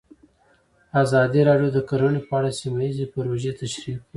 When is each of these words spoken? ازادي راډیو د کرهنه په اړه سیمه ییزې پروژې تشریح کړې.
ازادي 1.03 1.41
راډیو 1.49 1.69
د 1.73 1.79
کرهنه 1.89 2.21
په 2.27 2.33
اړه 2.39 2.49
سیمه 2.59 2.81
ییزې 2.87 3.05
پروژې 3.13 3.51
تشریح 3.61 3.97
کړې. 4.01 4.05